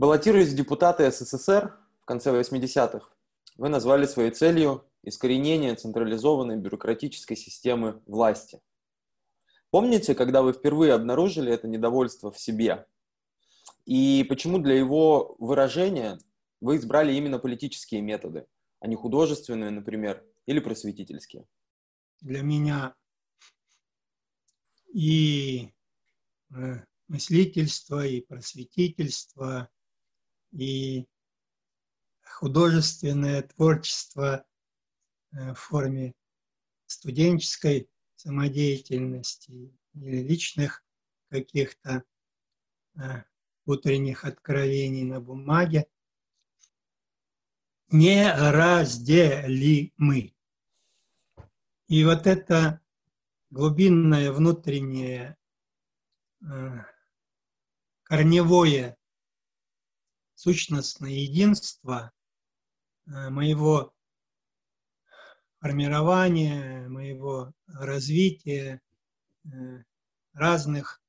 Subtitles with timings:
[0.00, 3.06] Баллотируясь в депутаты СССР в конце 80-х,
[3.58, 8.62] вы назвали своей целью искоренение централизованной бюрократической системы власти.
[9.68, 12.86] Помните, когда вы впервые обнаружили это недовольство в себе?
[13.84, 16.18] И почему для его выражения
[16.62, 18.46] вы избрали именно политические методы,
[18.80, 21.44] а не художественные, например, или просветительские?
[22.22, 22.94] Для меня
[24.94, 25.74] и
[26.54, 29.68] э, мыслительство, и просветительство,
[30.52, 31.06] и
[32.24, 34.44] художественное творчество
[35.32, 36.14] э, в форме
[36.86, 40.84] студенческой самодеятельности или личных
[41.28, 42.02] каких-то
[42.96, 43.22] э,
[43.66, 45.86] утренних откровений на бумаге
[47.90, 49.04] неразделимы.
[51.88, 52.80] И вот это
[53.50, 55.36] глубинное внутреннее
[56.42, 56.84] э,
[58.04, 58.96] корневое
[60.40, 62.12] сущностное единство
[63.06, 63.92] э, моего
[65.60, 68.80] формирования, моего развития,
[69.44, 69.48] э,
[70.32, 71.02] разных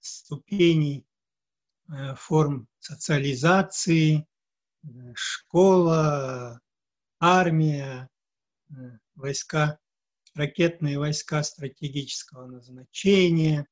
[0.00, 1.06] ступеней
[1.88, 4.26] э, форм социализации,
[5.14, 6.60] школа,
[7.18, 8.08] армия,
[9.14, 9.78] войска,
[10.34, 13.66] ракетные войска стратегического назначения,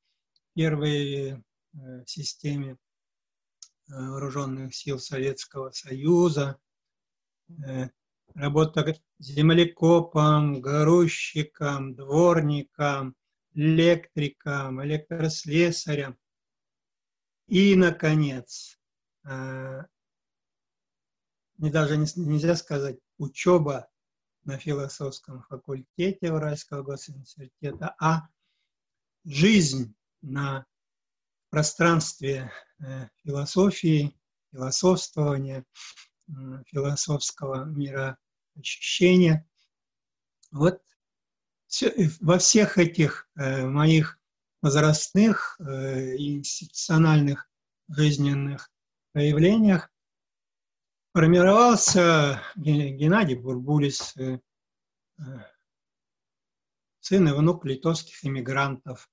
[0.53, 2.77] первые в системе
[3.87, 6.59] вооруженных сил Советского Союза,
[7.65, 7.89] э,
[8.33, 13.15] работа землекопом, грузчиком, дворником,
[13.53, 16.17] электриком, электрослесарем.
[17.47, 18.79] И, наконец,
[19.25, 19.83] э,
[21.57, 23.89] не даже нельзя сказать учеба
[24.43, 28.27] на философском факультете Уральского госуниверситета, а
[29.25, 30.65] жизнь на
[31.49, 32.66] пространстве э,
[33.23, 34.15] философии,
[34.51, 35.65] философствования,
[36.67, 38.17] философского мира
[38.57, 39.47] ощущения.
[40.51, 40.81] Вот
[42.21, 44.19] во всех этих э, моих
[44.61, 47.49] возрастных э, и институциональных
[47.89, 48.71] жизненных
[49.11, 49.91] проявлениях
[51.13, 54.15] формировался Геннадий Бурбулис,
[56.99, 59.09] сын и внук литовских иммигрантов,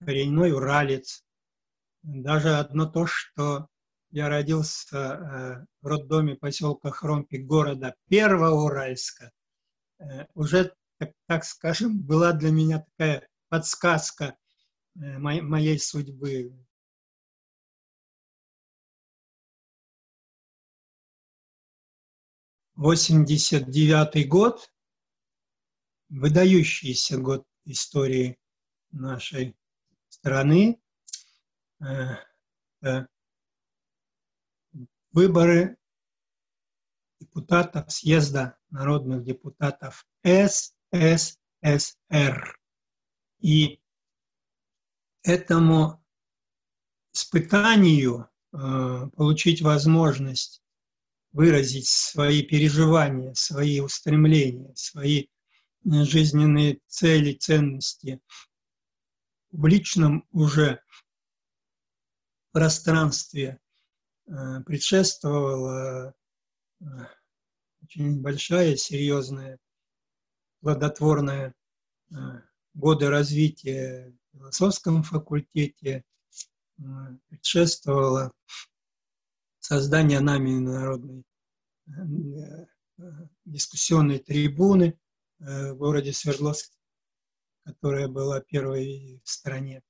[0.00, 1.25] коренной уралец,
[2.06, 3.68] даже одно то, что
[4.10, 9.32] я родился э, в роддоме поселка Хромпи города Первоуральска,
[9.98, 10.72] э, уже,
[11.26, 14.36] так, скажем, была для меня такая подсказка
[14.94, 16.56] э, моей судьбы.
[22.76, 24.70] Восемьдесят девятый год,
[26.08, 28.38] выдающийся год истории
[28.92, 29.56] нашей
[30.08, 30.80] страны,
[35.12, 35.76] выборы
[37.20, 41.36] депутатов съезда народных депутатов СССР.
[43.40, 43.80] И
[45.22, 46.04] этому
[47.12, 50.62] испытанию э, получить возможность
[51.32, 55.26] выразить свои переживания, свои устремления, свои
[55.84, 58.20] жизненные цели, ценности
[59.50, 60.80] в личном уже
[62.56, 63.60] пространстве
[64.28, 64.32] э,
[64.64, 66.14] предшествовала
[66.80, 66.84] э,
[67.82, 69.58] очень большая, серьезная,
[70.62, 72.14] плодотворная э,
[72.72, 76.02] годы развития в философском факультете,
[77.28, 78.32] предшествовало
[79.58, 81.24] создание нами народной
[83.44, 84.98] дискуссионной трибуны
[85.38, 86.72] в городе Свердловск,
[87.64, 89.82] которая была первой в стране.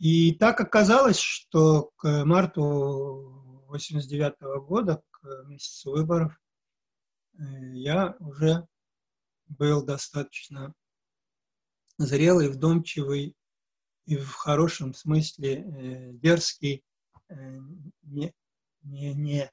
[0.00, 6.40] И так оказалось, что к марту 89 -го года, к месяцу выборов,
[7.34, 7.42] э,
[7.74, 8.66] я уже
[9.46, 10.72] был достаточно
[11.98, 13.36] зрелый, вдумчивый
[14.06, 16.82] и в хорошем смысле э, дерзкий,
[17.28, 17.58] э,
[18.00, 18.32] не,
[18.80, 19.52] не, не,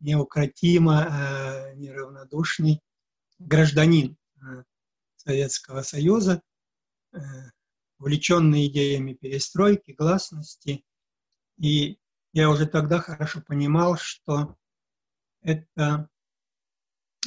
[0.00, 2.80] неукротимо неравнодушный
[3.38, 4.16] гражданин
[5.14, 6.42] Советского Союза,
[7.98, 10.84] увлеченный идеями перестройки, гласности.
[11.58, 11.98] И
[12.32, 14.56] я уже тогда хорошо понимал, что
[15.40, 16.08] это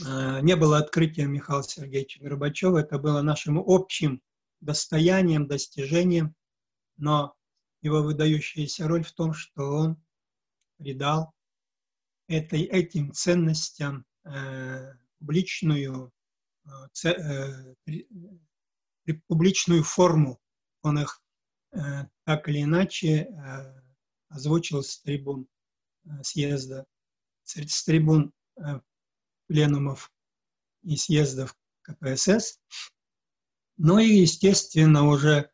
[0.05, 4.21] э, не было открытием Михаила Сергеевича Горбачева, это было нашим общим
[4.61, 6.35] достоянием, достижением,
[6.97, 7.35] но
[7.81, 10.03] его выдающаяся роль в том, что он
[10.77, 11.33] придал
[12.27, 16.11] этой, этим ценностям э, публичную,
[17.03, 17.13] э,
[19.27, 20.39] публичную форму
[20.81, 21.21] он их
[21.71, 23.81] э, так или иначе э,
[24.29, 25.47] озвучил с трибун.
[26.23, 26.85] съезда,
[27.43, 28.31] с трибун
[29.47, 30.11] пленумов
[30.83, 32.59] и съездов КПСС.
[33.77, 35.49] Ну и, естественно, уже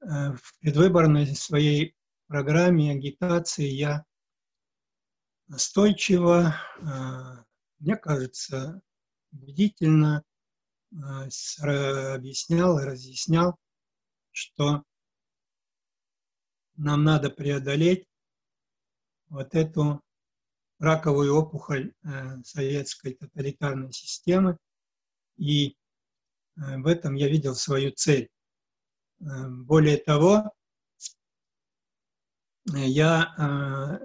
[0.00, 1.94] в предвыборной своей
[2.26, 4.04] программе агитации я
[5.48, 6.54] настойчиво,
[7.80, 8.80] мне кажется,
[9.32, 10.24] убедительно
[10.92, 13.58] объяснял и разъяснял,
[14.32, 14.84] что
[16.76, 18.06] нам надо преодолеть
[19.28, 20.02] вот эту
[20.78, 24.56] раковую опухоль э, советской тоталитарной системы.
[25.36, 25.72] И э,
[26.78, 28.28] в этом я видел свою цель.
[29.20, 30.50] Э, более того,
[32.72, 34.00] я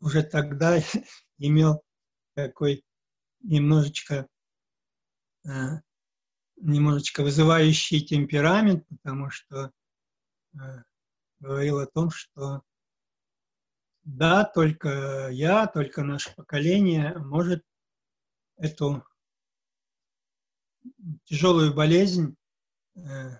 [0.00, 0.78] уже тогда
[1.38, 1.82] имел
[2.34, 2.82] такой
[3.40, 4.26] немножечко
[6.60, 9.72] немножечко вызывающий темперамент, потому что
[11.40, 12.62] говорил о том, что
[14.04, 17.62] да, только я, только наше поколение может
[18.56, 19.04] эту
[21.24, 22.36] тяжелую болезнь
[22.96, 23.38] э,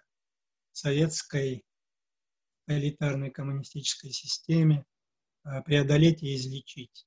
[0.73, 1.64] советской
[2.67, 4.85] элитарной коммунистической системе
[5.44, 7.06] э, преодолеть и излечить.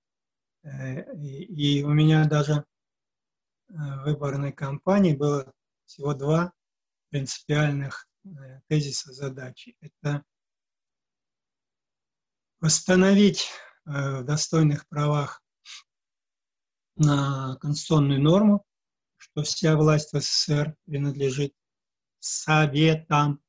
[0.63, 2.65] Э, и, у меня даже
[3.69, 5.53] в выборной кампании было
[5.91, 6.53] всего два
[7.09, 8.07] принципиальных
[8.67, 9.75] тезиса задачи.
[9.81, 10.23] Это
[12.61, 13.49] восстановить
[13.85, 15.43] э, в достойных правах
[16.95, 18.65] на конституционную норму,
[19.17, 21.53] что вся власть в СССР принадлежит
[22.19, 23.43] советам,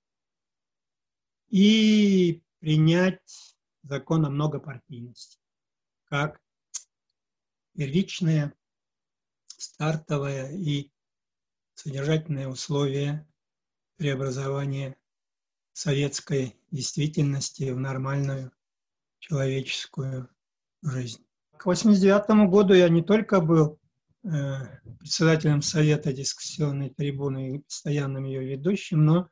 [1.49, 5.39] и принять закон о многопартийности
[6.05, 6.41] как
[7.75, 8.55] первичное,
[9.49, 10.92] стартовое и
[11.75, 13.27] содержательное условие
[13.97, 14.97] преобразования
[15.73, 18.53] советской действительности в нормальную
[19.19, 20.29] человеческую
[20.83, 21.25] жизнь.
[21.57, 23.79] К 1989 году я не только был
[24.25, 24.29] э,
[24.99, 29.29] председателем Совета дискуссионной трибуны и постоянным ее ведущим, но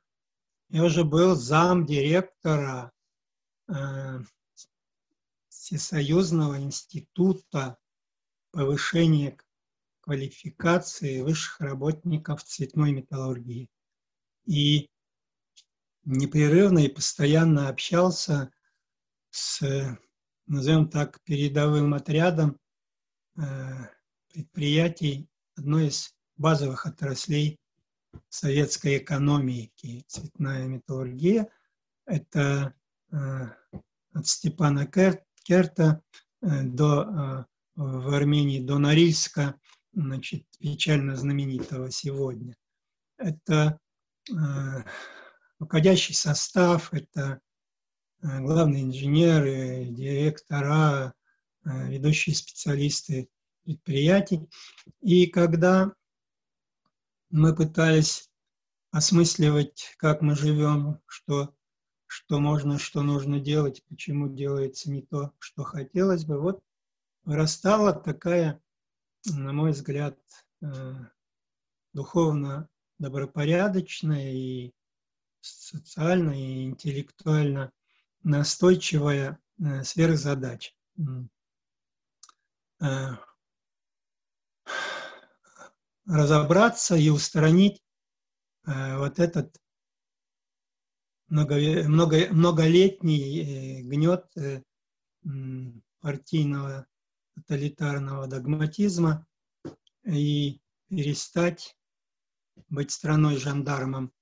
[0.68, 2.92] я уже был зам директора
[3.68, 4.20] э,
[5.48, 7.76] Всесоюзного института
[8.52, 9.36] повышения
[10.10, 13.70] квалификации высших работников цветной металлургии.
[14.44, 14.90] И
[16.04, 18.50] непрерывно и постоянно общался
[19.30, 19.60] с,
[20.48, 22.58] назовем так, передовым отрядом
[23.36, 23.42] э,
[24.32, 27.60] предприятий одной из базовых отраслей
[28.28, 31.48] советской экономики, цветная металлургия.
[32.04, 32.74] Это
[33.12, 33.16] э,
[34.12, 34.90] от Степана
[35.44, 36.02] Керта
[36.42, 37.46] э, до,
[37.76, 39.54] в Армении до Норильска,
[40.02, 42.56] значит, печально знаменитого сегодня.
[43.16, 43.78] Это
[45.58, 47.40] руководящий состав, это
[48.22, 51.14] Э, главные инженеры, директора,
[51.64, 53.30] э, ведущие специалисты
[53.64, 54.46] предприятий.
[55.00, 55.92] И когда
[57.30, 58.28] мы пытались
[58.90, 61.54] осмысливать, как мы живем, что,
[62.06, 66.62] что можно, что нужно делать, почему делается не то, что хотелось бы, вот
[67.24, 68.60] вырастала такая,
[69.26, 70.18] на мой взгляд,
[70.62, 70.94] э,
[71.92, 74.72] духовно добропорядочная и
[75.40, 77.72] социально и интеллектуально
[78.22, 80.72] настойчивая э, сверхзадача.
[82.80, 83.16] Э,
[86.06, 87.84] разобраться и устранить
[88.64, 89.56] вот этот
[91.28, 91.56] много,
[91.88, 94.26] много, многолетний гнет
[96.00, 96.86] партийного
[97.46, 99.26] тоталитарного догматизма
[100.04, 101.76] и перестать
[102.68, 104.12] быть страной-жандармом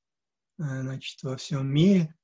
[0.56, 2.14] значит, во всем мире,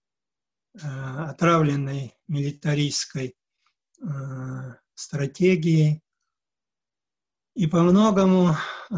[0.83, 3.37] Э, отравленной милитаристской
[4.03, 4.07] э,
[4.95, 6.03] стратегией.
[7.55, 8.95] И по многому э,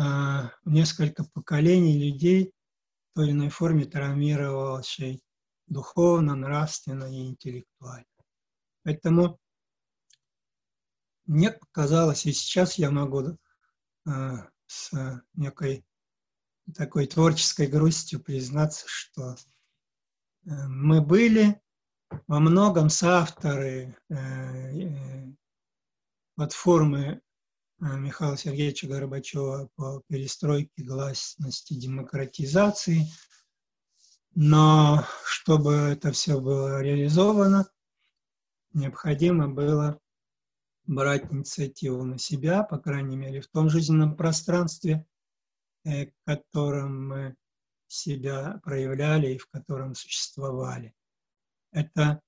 [0.65, 2.51] несколько поколений людей
[3.11, 5.21] в той или иной форме травмировавшей
[5.67, 8.07] духовно, нравственно и интеллектуально.
[8.83, 9.39] Поэтому
[11.27, 13.37] мне показалось, и сейчас я могу
[14.67, 14.91] с
[15.35, 15.85] некой
[16.75, 19.37] такой творческой грустью признаться, что
[20.45, 21.61] мы были
[22.27, 25.33] во многом соавторы э, э,
[26.35, 27.21] платформы
[27.81, 33.07] э, Михаила Сергеевича Горбачева по перестройке, гласности, демократизации.
[34.35, 37.69] Но чтобы это все было реализовано,
[38.73, 39.99] необходимо было
[40.87, 45.05] брать инициативу на себя, по крайней мере, в том жизненном пространстве,
[45.85, 47.37] в котором мы
[47.87, 50.95] себя проявляли и в котором существовали.
[51.73, 52.21] Это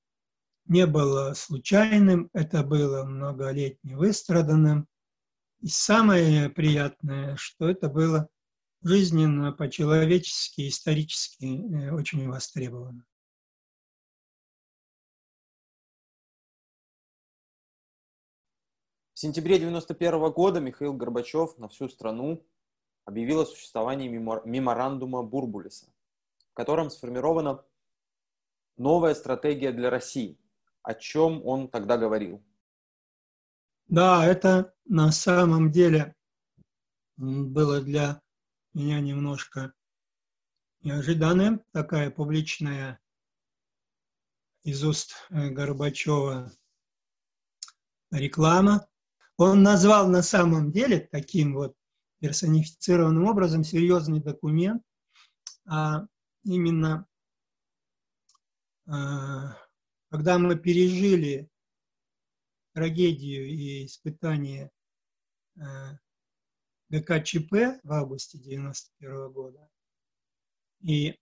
[0.67, 4.87] не было случайным, это было многолетне выстраданным.
[5.61, 8.29] И самое приятное, что это было
[8.83, 13.05] жизненно, по-человечески, исторически э, очень востребовано.
[19.18, 22.46] В сентябре 1991 года Михаил Горбачев на всю страну
[23.04, 25.92] объявил о существовании меморандума Бурбулиса,
[26.52, 27.64] в котором сформирована
[28.76, 30.38] новая стратегия для России.
[30.82, 32.40] О чем он тогда говорил?
[33.88, 36.14] Да, это на самом деле
[37.16, 38.22] было для
[38.72, 39.72] меня немножко
[40.82, 41.64] неожиданным.
[41.72, 43.00] Такая публичная
[44.62, 46.52] из уст э, Горбачева
[48.12, 48.88] реклама.
[49.38, 51.76] Он назвал на самом деле таким вот
[52.18, 54.83] персонифицированным образом серьезный документ,
[55.64, 56.09] а
[56.42, 57.07] именно
[58.87, 59.57] а,
[60.11, 61.49] когда мы пережили
[62.73, 64.73] трагедию и испытание
[65.57, 65.99] а,
[66.88, 69.71] ГКЧП в августе 1991 года,
[70.80, 71.16] и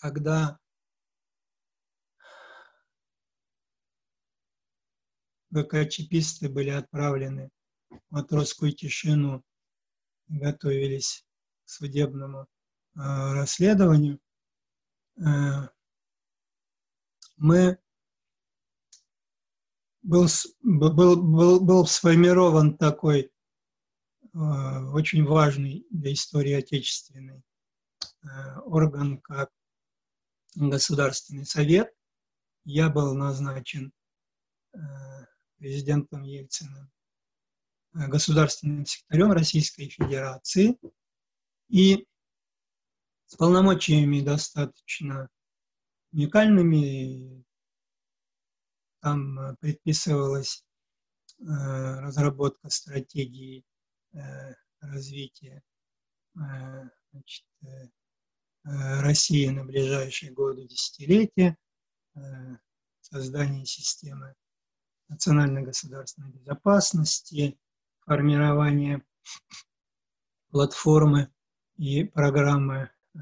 [0.00, 0.58] когда
[5.50, 7.50] ГКЧПисты были отправлены
[7.90, 9.42] в матросскую тишину,
[10.28, 11.24] готовились
[11.64, 12.46] к судебному э,
[12.96, 14.18] расследованию,
[15.18, 15.68] э,
[17.38, 17.78] мы
[20.02, 20.26] был,
[20.62, 23.30] был, был, был сформирован такой
[24.34, 24.38] э,
[24.92, 27.42] очень важный для истории отечественной
[28.22, 29.50] э, орган, как
[30.56, 31.94] Государственный совет.
[32.64, 33.92] Я был назначен
[34.74, 34.78] э,
[35.58, 36.90] президентом Ельциным,
[37.94, 40.78] э, государственным секретарем Российской Федерации
[41.68, 42.06] и
[43.26, 45.28] с полномочиями достаточно
[46.12, 47.44] уникальными.
[49.00, 50.64] Там э, предписывалась
[51.38, 53.64] э, разработка стратегии
[54.80, 55.62] развития
[56.34, 57.44] значит,
[58.64, 61.56] России на ближайшие годы, десятилетия,
[63.02, 64.34] создание системы
[65.08, 67.58] национальной государственной безопасности,
[68.00, 69.02] формирование
[70.50, 71.30] платформы
[71.76, 73.18] и программы э,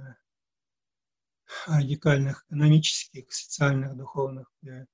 [1.66, 4.86] радикальных экономических, социальных, духовных э,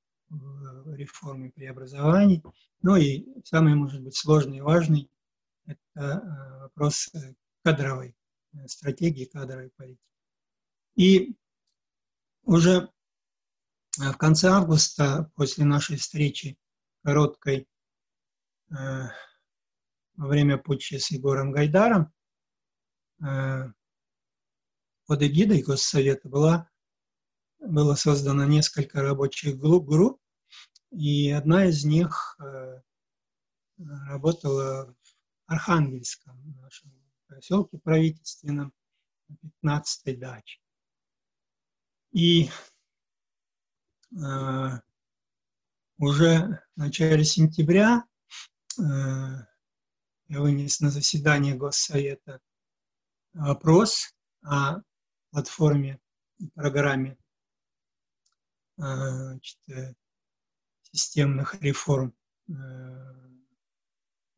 [0.86, 2.42] реформ и преобразований.
[2.80, 5.10] Ну и самый, может быть, сложный и важный–
[5.66, 7.10] это э, вопрос
[7.62, 8.16] кадровой
[8.66, 10.00] стратегии, кадровой политики.
[10.96, 11.36] И
[12.44, 12.90] уже
[13.96, 16.58] в конце августа, после нашей встречи
[17.02, 17.68] короткой
[18.70, 18.74] э,
[20.16, 22.12] во время путча с Егором Гайдаром
[23.24, 23.72] э,
[25.06, 26.70] под эгидой Госсовета была,
[27.58, 30.20] было создано несколько рабочих групп,
[30.90, 32.80] и одна из них э,
[33.78, 36.92] работала в Архангельском, нашем
[37.26, 38.72] поселке правительственном,
[39.64, 40.60] 15-й даче.
[42.12, 42.50] И
[44.14, 44.80] э,
[46.02, 48.04] уже в начале сентября
[48.76, 52.40] э, я вынес на заседание Госсовета
[53.32, 54.12] вопрос
[54.44, 54.80] о
[55.30, 56.00] платформе
[56.38, 57.16] и программе
[58.78, 59.94] э, значит, э,
[60.90, 62.12] системных реформ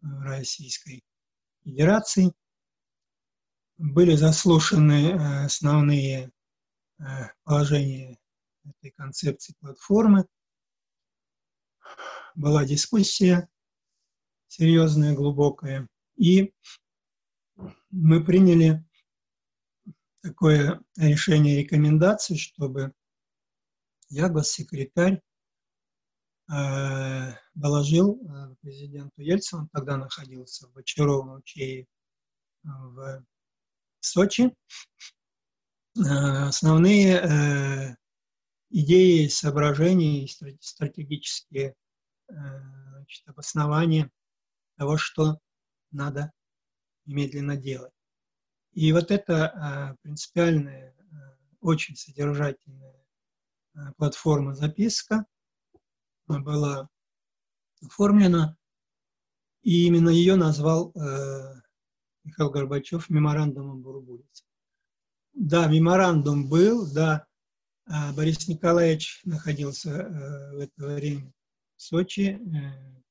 [0.03, 1.03] Российской
[1.65, 2.35] Федерации.
[3.79, 6.31] Были заслушаны основные
[7.43, 8.19] положения
[8.65, 10.27] этой концепции платформы
[12.35, 13.49] была дискуссия
[14.49, 16.53] серьезная, глубокая, и
[17.91, 18.85] мы приняли
[20.23, 22.93] такое решение рекомендации, чтобы
[24.09, 25.21] я, госсекретарь,
[26.53, 31.87] э, доложил э, президенту Ельцину, он тогда находился в Бочаровом Учее
[32.63, 33.25] в
[34.01, 34.55] Сочи,
[35.97, 37.97] э, основные
[38.71, 41.75] идеи, соображения и стратегические
[42.29, 44.11] значит, обоснование
[44.77, 45.39] того, что
[45.91, 46.33] надо
[47.07, 47.93] немедленно делать.
[48.73, 53.07] И вот эта а, принципиальная, а, очень содержательная
[53.75, 55.25] а, платформа записка
[56.27, 56.89] была
[57.83, 58.57] оформлена,
[59.63, 60.93] и именно ее назвал
[62.25, 64.45] Михаил Горбачев меморандумом Бурбулица.
[65.35, 67.27] Да, меморандум был, да,
[68.15, 69.91] Борис Николаевич находился
[70.55, 71.31] в это время
[71.77, 73.03] Сочи, э,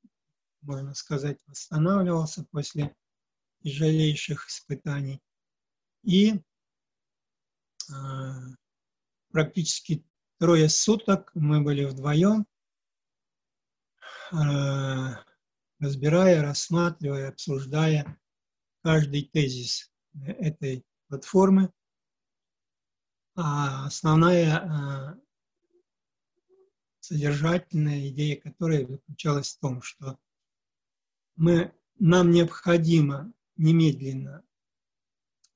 [0.62, 2.96] можно сказать, восстанавливался после
[3.64, 5.22] тяжелейших испытаний.
[6.04, 6.42] И э,
[9.32, 10.06] практически
[10.40, 12.46] трое суток мы были вдвоем,
[15.80, 18.20] разбирая, рассматривая, обсуждая
[18.82, 21.72] каждый тезис этой платформы.
[23.36, 25.18] А основная
[27.04, 30.18] содержательная идея которой заключалась в том, что
[31.36, 34.42] мы, нам необходимо немедленно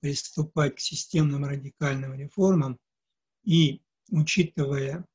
[0.01, 2.77] приступать к системным радикальным реформам
[3.43, 5.05] и, учитывая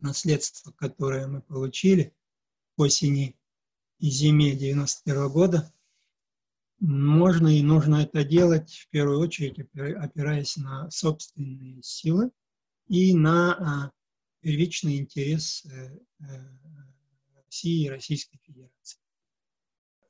[0.00, 2.14] наследство, которое мы получили
[2.76, 3.38] осени
[3.98, 5.70] и зиме 91 года,
[6.80, 12.30] можно и нужно это делать в первую очередь, опираясь на собственные силы
[12.86, 13.92] и на
[14.40, 16.24] первичный интерес э, э,
[17.44, 19.00] России и Российской Федерации.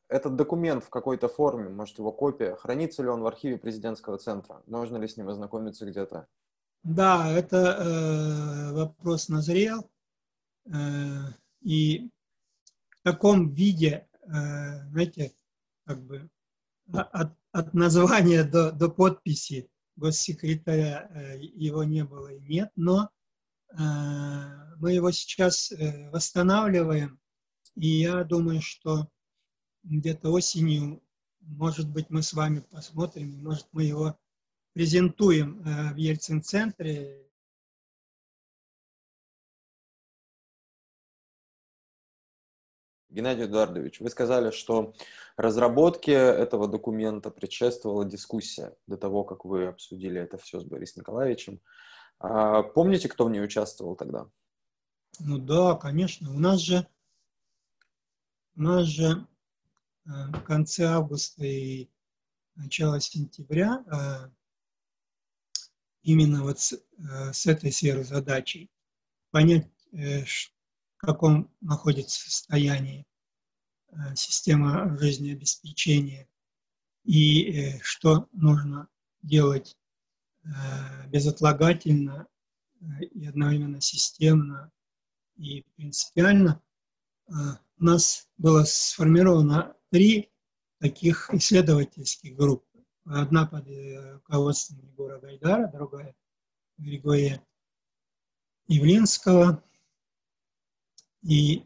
[0.09, 4.63] Этот документ в какой-то форме, может его копия, хранится ли он в архиве президентского центра?
[4.67, 6.27] Можно ли с ним ознакомиться где-то?
[6.83, 9.91] Да, это э, вопрос назрел.
[10.67, 12.11] Э, и
[12.89, 14.29] в таком виде, э,
[14.91, 15.33] знаете,
[15.85, 16.31] как бы
[16.93, 23.11] от, от названия до, до подписи госсекретаря э, его не было и нет, но
[23.77, 27.21] мы его сейчас э, восстанавливаем,
[27.77, 29.09] и я думаю, что
[29.83, 31.03] где-то осенью,
[31.41, 34.19] может быть, мы с вами посмотрим, может, мы его
[34.73, 37.29] презентуем в Ельцин-центре,
[43.19, 44.93] Геннадий Эдуардович, вы сказали, что
[45.37, 51.61] разработке этого документа предшествовала дискуссия до того, как вы обсудили это все с Борисом Николаевичем.
[52.21, 54.29] А помните, кто в ней участвовал тогда?
[55.21, 56.33] Ну да, конечно.
[56.33, 56.87] У нас же,
[58.57, 59.27] у нас же
[60.07, 61.89] э, в конце августа и
[62.57, 64.31] начало сентября э,
[66.03, 68.71] именно вот с, э, с этой сферы задачей
[69.31, 70.27] понять, в
[70.99, 73.07] каком находится состоянии
[74.15, 76.29] система жизнеобеспечения
[77.05, 78.89] и что нужно
[79.23, 79.78] делать
[81.09, 82.27] безотлагательно
[83.13, 84.71] и одновременно системно
[85.37, 86.63] и принципиально.
[87.29, 90.31] У нас было сформировано три
[90.79, 92.85] таких исследовательских группы.
[93.05, 93.67] Одна под
[94.15, 96.15] руководством Егора Гайдара, другая
[96.77, 97.45] Григория
[98.67, 99.63] Явлинского,
[101.23, 101.65] и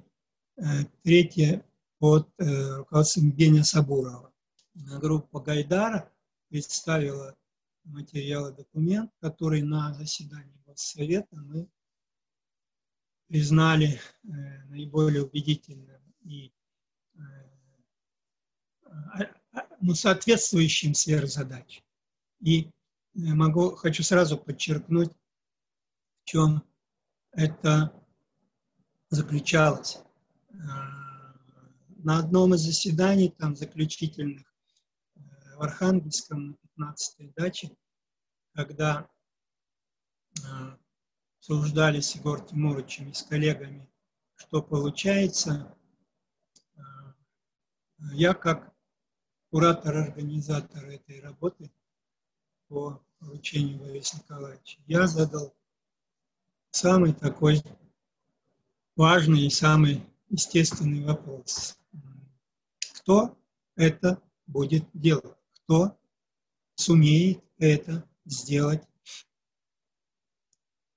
[1.02, 1.64] третья
[1.98, 4.32] под э, руководством Евгения Сабурова.
[4.74, 6.10] Группа Гайдара
[6.48, 7.36] представила
[7.84, 11.68] материалы документ, который на заседании Госсовета мы
[13.26, 14.28] признали э,
[14.66, 16.52] наиболее убедительным и
[17.14, 17.20] э,
[18.84, 21.82] а, ну, соответствующим сверхзадач.
[22.40, 22.70] И
[23.14, 25.12] могу, хочу сразу подчеркнуть,
[26.22, 26.62] в чем
[27.32, 27.92] это
[29.08, 29.98] заключалось
[32.04, 34.42] на одном из заседаний, там заключительных,
[35.14, 35.20] э,
[35.56, 37.76] в Архангельском на 15-й даче,
[38.54, 39.08] когда
[40.38, 40.76] э,
[41.38, 43.90] обсуждали с Егор Тимуровичем и с коллегами,
[44.37, 45.76] что получается,
[46.76, 46.80] э,
[48.12, 48.72] я как
[49.50, 51.70] куратор-организатор этой работы
[52.68, 55.54] по поручению Бориса Николаевича, я задал
[56.70, 57.62] самый такой
[58.96, 61.78] важный и самый естественный вопрос.
[62.94, 63.38] Кто
[63.76, 65.98] это будет делать, кто
[66.82, 68.82] сумеет это сделать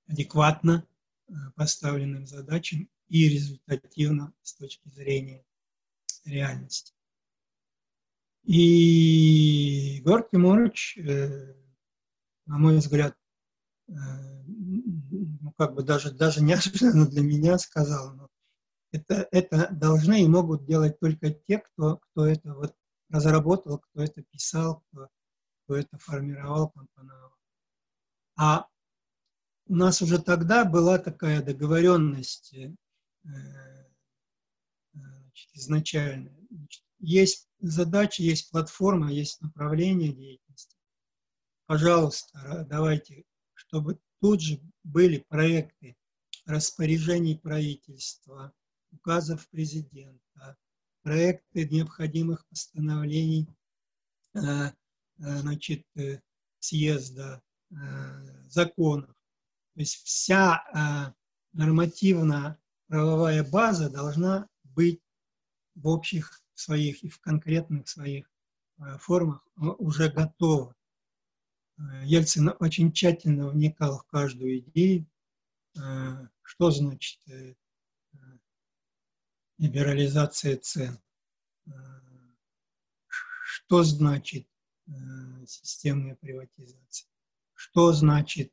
[0.08, 0.86] адекватно
[1.28, 5.44] э, поставленным задачам и результативно с точки зрения
[6.24, 6.92] реальности.
[8.44, 11.54] И Егор Тимурович, э,
[12.46, 13.16] на мой взгляд,
[13.88, 13.92] э,
[14.46, 18.28] ну, как бы даже, даже неожиданно для меня сказал, но
[18.92, 22.74] это, это должны и могут делать только те, кто, кто это вот
[23.08, 25.08] разработал, кто это писал, кто,
[25.66, 27.32] кто это формировал, компоновал.
[28.36, 28.68] А
[29.66, 32.70] у нас уже тогда была такая договоренность э,
[34.94, 36.36] значит, изначальная.
[36.50, 40.76] Значит, есть задача, есть платформа, есть направление деятельности.
[41.66, 43.24] Пожалуйста, давайте,
[43.54, 45.96] чтобы тут же были проекты
[46.44, 48.52] распоряжений правительства,
[48.92, 50.56] указов президента,
[51.02, 53.48] проекты необходимых постановлений
[54.34, 54.72] э, э,
[55.18, 56.20] значит, э,
[56.58, 57.42] съезда,
[58.48, 59.10] законов.
[59.74, 61.14] То есть вся
[61.52, 65.00] нормативно-правовая база должна быть
[65.74, 68.30] в общих своих и в конкретных своих
[68.98, 70.76] формах уже готова.
[72.04, 75.06] Ельцин очень тщательно вникал в каждую идею,
[76.42, 77.20] что значит
[79.58, 80.98] либерализация цен,
[83.08, 84.48] что значит
[85.46, 87.08] системная приватизация,
[87.54, 88.52] что значит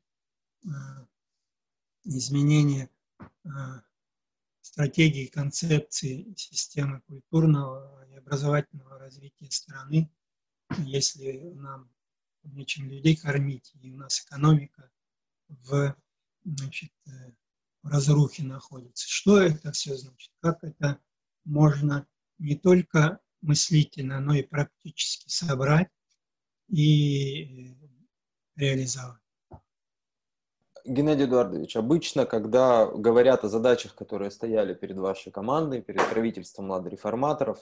[2.04, 2.90] изменение
[4.62, 10.12] стратегии, концепции системы культурного и образовательного развития страны,
[10.80, 11.94] если нам
[12.44, 14.92] нечем людей кормить, и у нас экономика
[15.48, 15.96] в,
[16.44, 16.92] значит,
[17.84, 19.08] в разрухе находится.
[19.08, 20.32] Что это все значит?
[20.40, 21.00] Как это
[21.44, 22.08] можно
[22.40, 25.92] не только мыслительно, но и практически собрать
[26.74, 27.76] и
[28.56, 29.18] реализовать?
[30.86, 37.60] Геннадий Эдуардович, обычно, когда говорят о задачах, которые стояли перед вашей командой, перед правительством младореформаторов,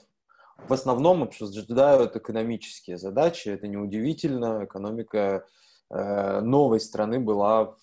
[0.68, 3.50] в основном обсуждают экономические задачи.
[3.50, 4.66] Это неудивительно.
[4.66, 5.46] Экономика
[5.90, 7.76] э, новой страны была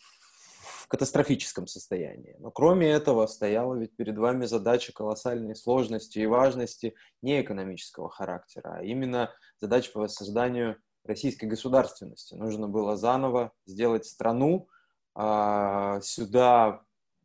[0.60, 2.36] в катастрофическом состоянии.
[2.40, 8.78] Но кроме этого стояла ведь перед вами задача колоссальной сложности и важности не экономического характера,
[8.78, 12.34] а именно задача по воссозданию российской государственности.
[12.34, 14.68] Нужно было заново сделать страну,
[15.14, 16.82] а, сюда,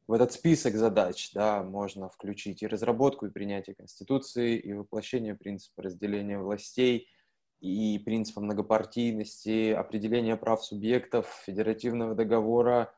[0.08, 5.84] в этот список задач, да, можно включить и разработку, и принятие Конституции, и воплощение принципа
[5.84, 7.08] разделения властей,
[7.62, 12.94] и принципа многопартийности, определение прав субъектов, федеративного договора,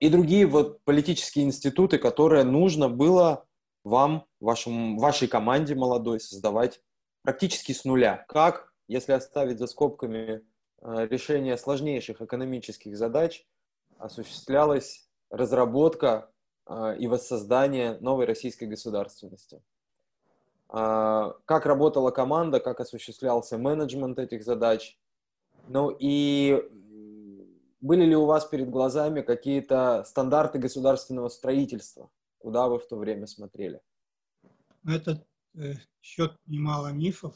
[0.00, 3.46] и другие вот политические институты, которые нужно было
[3.84, 6.80] вам, вашему, вашей команде молодой создавать
[7.22, 8.24] практически с нуля.
[8.28, 10.42] Как, если оставить за скобками
[10.80, 13.46] э, решение сложнейших экономических задач,
[13.98, 16.30] осуществлялась разработка
[16.66, 19.62] э, и воссоздание новой российской государственности.
[20.72, 24.98] Э, как работала команда, как осуществлялся менеджмент этих задач.
[25.68, 26.62] Ну и
[27.80, 32.10] были ли у вас перед глазами какие-то стандарты государственного строительства?
[32.38, 33.80] Куда вы в то время смотрели?
[34.82, 37.34] На этот э, счет немало мифов.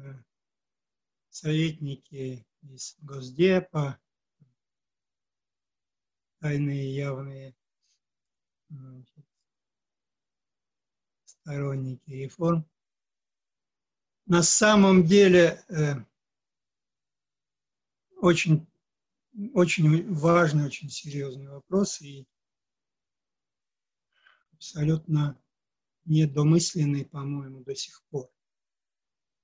[0.00, 0.14] Э,
[1.30, 4.00] советники из Госдепа,
[6.40, 7.56] тайные явные
[8.68, 9.26] значит,
[11.24, 12.68] сторонники реформ.
[14.26, 15.94] На самом деле э,
[18.20, 18.68] очень,
[19.54, 22.26] очень важный, очень серьезный вопрос и
[24.52, 25.40] абсолютно
[26.04, 28.30] недомысленный, по-моему, до сих пор.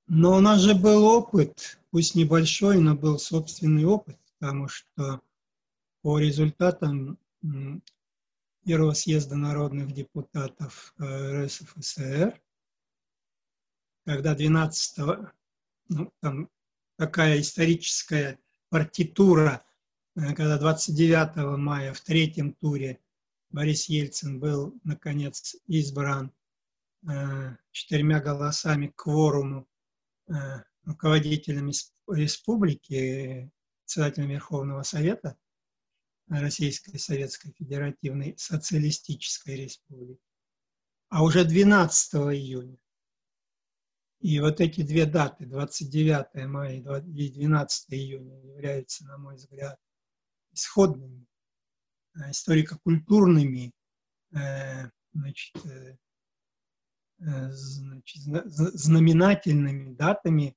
[0.07, 5.21] Но у нас же был опыт, пусть небольшой, но был собственный опыт, потому что
[6.03, 7.19] по результатам
[8.65, 12.41] Первого съезда народных депутатов э, РСФСР,
[14.07, 14.99] когда 12
[15.91, 16.49] ну, там
[16.97, 18.39] такая историческая
[18.71, 19.63] партитура,
[20.17, 23.01] э, когда 29 мая в третьем туре
[23.51, 26.33] Борис Ельцин был, наконец, избран
[27.07, 29.69] э, четырьмя голосами к кворуму
[30.85, 31.73] руководителями
[32.09, 33.51] республики,
[33.85, 35.37] председателем Верховного Совета,
[36.29, 40.21] Российской Советской Федеративной Социалистической Республики,
[41.09, 42.79] а уже 12 июня.
[44.21, 49.79] И вот эти две даты, 29 мая и 12 июня, являются, на мой взгляд,
[50.53, 51.27] исходными,
[52.17, 53.73] э, историко-культурными
[54.35, 55.99] э, значит, э,
[57.19, 60.57] значит, знаменательными датами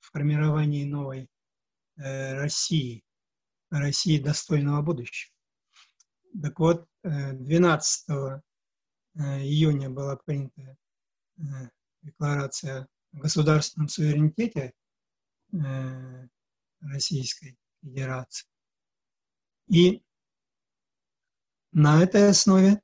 [0.00, 1.28] в формировании новой
[1.96, 3.04] России.
[3.70, 5.34] России достойного будущего.
[6.40, 8.40] Так вот, 12 э,
[9.14, 10.76] э, июня была принята
[11.38, 11.42] э,
[12.02, 14.72] декларация о государственном суверенитете
[16.80, 18.48] Российской Федерации.
[19.68, 20.02] И
[21.70, 22.82] на этой основе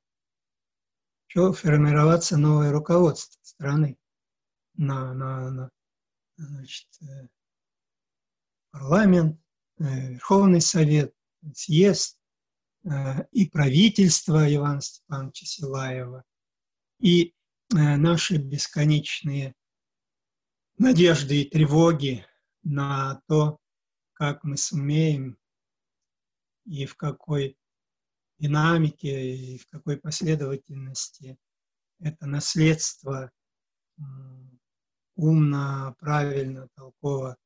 [1.30, 3.96] что формироваться новое руководство страны
[4.74, 5.70] на, на, на
[6.36, 6.88] значит,
[8.72, 9.40] парламент,
[9.80, 11.14] Э, Верховный Совет,
[11.54, 12.18] съезд
[12.84, 16.22] э, и правительство Ивана Степановича Силаева,
[16.98, 17.32] и э,
[17.70, 19.54] наши бесконечные
[20.76, 22.26] надежды и тревоги
[22.62, 23.58] на то,
[24.12, 25.38] как мы сумеем
[26.66, 27.56] и в какой
[28.40, 31.38] динамике, и в какой последовательности
[32.00, 33.30] это наследство
[35.14, 37.36] умно, правильно, толково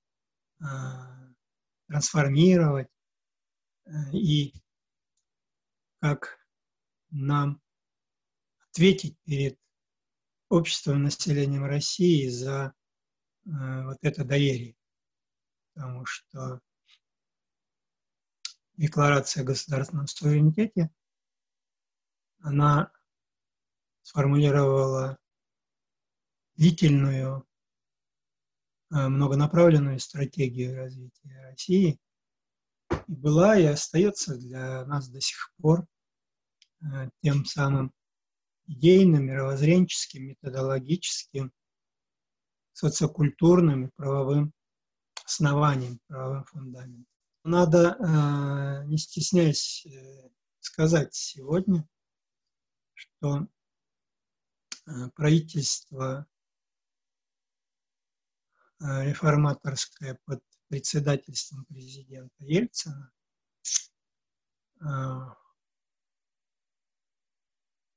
[1.88, 2.88] трансформировать
[3.86, 4.54] э, и
[6.00, 6.38] как
[7.10, 7.60] нам
[8.70, 9.58] ответить перед
[10.48, 12.74] обществом, населением России за
[13.46, 14.76] э, вот это доверие.
[15.74, 16.60] Потому что
[18.76, 20.90] Декларации о государственном суверенитете,
[22.40, 22.92] она
[24.02, 25.18] сформулировала
[26.56, 27.46] длительную,
[28.90, 32.00] э, многонаправленную стратегию развития России
[33.06, 35.86] и была и остается для нас до сих пор
[36.82, 37.92] э, тем самым
[38.66, 41.52] идейным, мировоззренческим, методологическим,
[42.72, 44.52] социокультурным и правовым
[45.24, 47.13] основанием, правовым фундаментом.
[47.44, 49.86] Надо, э, не стесняясь
[50.60, 51.86] сказать сегодня,
[52.94, 53.46] что
[55.14, 56.26] правительство
[58.80, 63.10] Э, реформаторская под председательством президента Ельцина.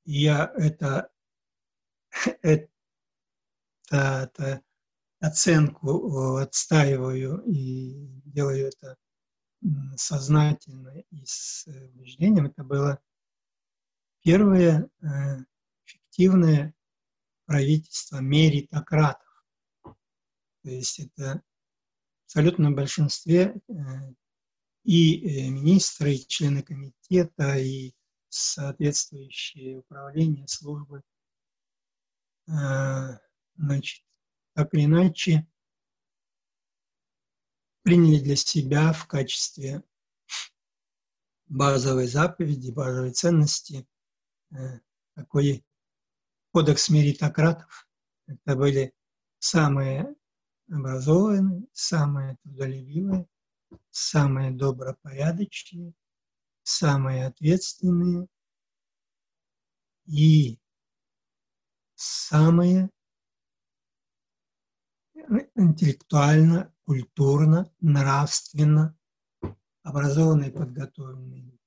[0.04, 1.10] Я это,
[2.40, 2.70] это,
[3.90, 4.62] это
[5.20, 8.96] оценку отстаиваю и делаю это
[9.96, 12.46] сознательно и с убеждением.
[12.46, 13.00] Это было
[14.22, 15.06] первое э,
[15.84, 16.74] фиктивное
[17.46, 19.28] правительство меритократов
[20.68, 21.42] то есть это
[22.20, 23.72] в абсолютном большинстве э,
[24.84, 27.94] и э, министры, и члены комитета, и
[28.28, 31.02] соответствующие управления, службы,
[32.48, 33.18] э,
[33.56, 34.04] значит,
[34.54, 35.46] так или иначе,
[37.88, 39.82] приняли для себя в качестве
[41.46, 43.88] базовой заповеди, базовой ценности
[45.14, 45.64] такой
[46.52, 47.88] кодекс меритократов.
[48.26, 48.92] Это были
[49.38, 50.14] самые
[50.70, 53.26] образованные, самые трудолюбивые,
[53.88, 55.94] самые добропорядочные,
[56.64, 58.28] самые ответственные
[60.04, 60.58] и
[61.94, 62.90] самые
[65.54, 68.96] интеллектуально, культурно, нравственно
[69.82, 71.58] образованные и подготовленные.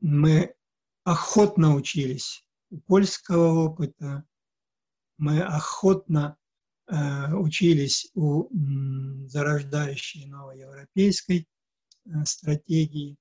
[0.00, 0.54] Мы
[1.04, 4.24] охотно учились у польского опыта,
[5.16, 6.38] мы охотно
[6.90, 8.48] Э, учились у
[9.28, 11.46] зарождающей новой европейской
[12.06, 13.18] э, стратегии.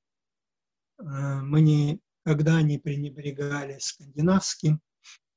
[0.99, 4.79] Э, мы никогда не пренебрегали скандинавским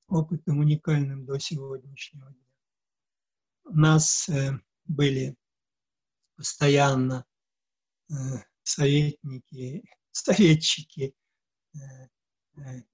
[0.07, 2.50] опытом, уникальным до сегодняшнего дня.
[3.70, 4.28] У нас
[4.87, 5.37] были
[6.37, 7.24] постоянно
[8.64, 11.14] советники, советчики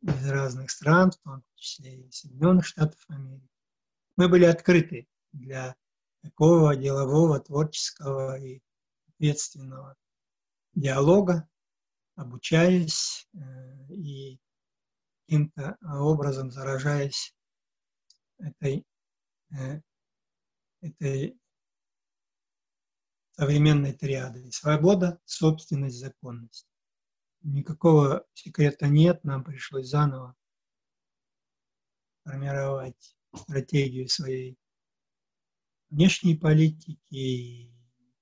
[0.02, 3.48] из разных стран, в том числе и Соединенных Штатов Америки.
[4.16, 5.74] Мы были открыты для
[6.22, 8.60] такого делового, творческого и
[9.08, 9.96] ответственного
[10.74, 11.48] диалога,
[12.16, 14.38] обучаясь э, и
[15.22, 17.34] каким-то образом заражаясь
[18.38, 18.84] этой,
[19.52, 19.80] э,
[20.80, 21.38] этой
[23.32, 24.50] современной триадой.
[24.52, 26.66] Свобода, собственность, законность.
[27.42, 30.34] Никакого секрета нет, нам пришлось заново
[32.24, 34.58] формировать стратегию своей
[35.90, 37.70] внешней политики, и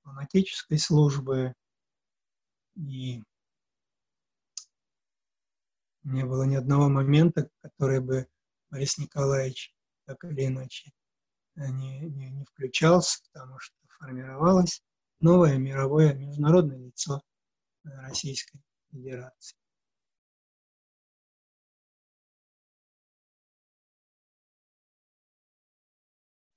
[0.05, 1.55] дипломатической службы.
[2.77, 3.23] И
[6.03, 8.29] не было ни одного момента, который бы
[8.71, 10.93] Борис Николаевич так или иначе
[11.57, 14.83] не, не, не включался, потому что формировалось
[15.21, 17.23] новое мировое международное лицо
[17.85, 19.57] Российской Федерации.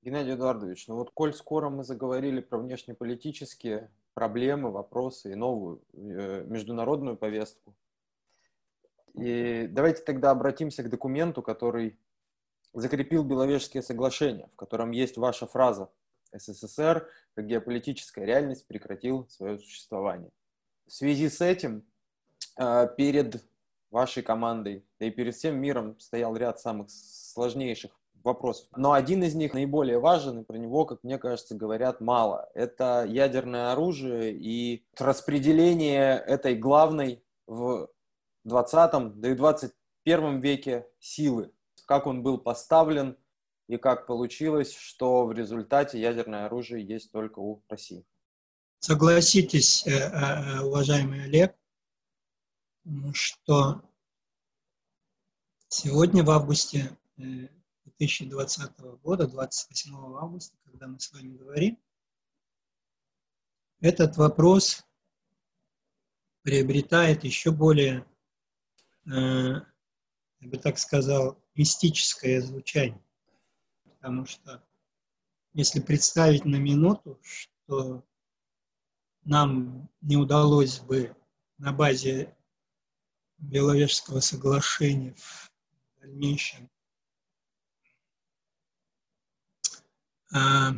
[0.02, 6.46] Геннадий Эдуардович, ну вот коль скоро мы заговорили про внешнеполитические проблемы, вопросы и новую э,
[6.46, 7.76] международную повестку,
[9.18, 12.00] и давайте тогда обратимся к документу, который
[12.74, 15.90] закрепил Беловежские соглашения, в котором есть ваша фраза
[16.34, 20.32] «СССР как геополитическая реальность прекратил свое существование».
[20.86, 21.86] В связи с этим
[22.58, 23.44] э, перед
[23.92, 27.92] вашей командой, да и перед всем миром стоял ряд самых сложнейших
[28.24, 28.68] вопросов.
[28.76, 32.50] Но один из них наиболее важен, и про него, как мне кажется, говорят мало.
[32.54, 37.90] Это ядерное оружие и распределение этой главной в
[38.44, 41.52] 20 да и 21 веке силы.
[41.88, 43.18] Как он был поставлен
[43.68, 48.06] и как получилось, что в результате ядерное оружие есть только у России.
[48.80, 51.56] Согласитесь, э, э, уважаемый Олег,
[53.14, 53.82] что
[55.70, 57.48] сегодня в августе э,
[57.86, 61.80] 2020 года, 28 августа, когда мы с вами говорим,
[63.80, 64.86] этот вопрос
[66.44, 68.06] приобретает еще более,
[69.06, 69.62] э,
[70.40, 73.04] я бы так сказал, мистическое звучание.
[73.84, 74.64] Потому что
[75.54, 78.06] если представить на минуту, что
[79.24, 81.16] нам не удалось бы
[81.58, 82.36] на базе
[83.40, 85.52] Беловежского соглашения в
[86.00, 86.70] дальнейшем
[90.32, 90.74] а,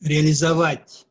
[0.00, 1.06] реализовать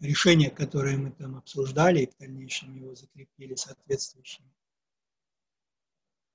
[0.00, 4.50] решение, которое мы там обсуждали, и в дальнейшем его закрепили соответствующими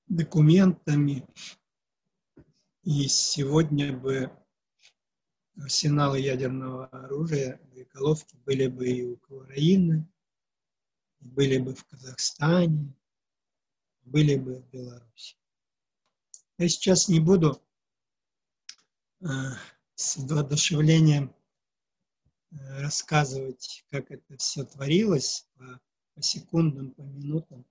[0.07, 1.27] документами.
[2.83, 4.31] И сегодня бы
[5.57, 10.07] арсеналы ядерного оружия, боеголовки были бы и у Украины,
[11.19, 12.93] были бы в Казахстане,
[14.03, 15.37] были бы в Беларуси.
[16.57, 17.61] Я сейчас не буду
[19.21, 19.25] э,
[19.95, 21.35] с воодушевлением
[22.51, 25.81] э, рассказывать, как это все творилось по,
[26.13, 27.65] по секундам, по минутам,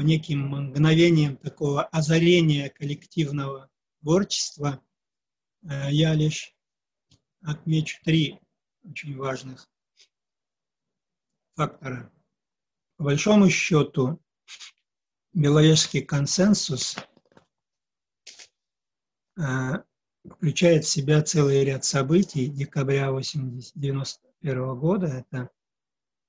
[0.00, 4.82] неким мгновениям такого озарения коллективного творчества.
[5.62, 6.54] Э, я лишь
[7.42, 8.40] отмечу три
[8.84, 9.68] очень важных
[11.54, 12.12] фактора.
[12.96, 14.22] По большому счету,
[15.32, 16.96] Беловежский консенсус
[19.38, 19.42] э,
[20.30, 25.06] включает в себя целый ряд событий декабря 1991 года.
[25.06, 25.50] Это